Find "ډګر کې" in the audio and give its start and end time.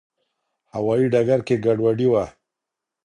1.13-1.55